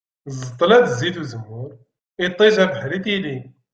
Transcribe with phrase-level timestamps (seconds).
[0.37, 1.69] Ẓẓeṭla d zzit uzemmur,
[2.25, 3.37] iṭij abeḥri tili.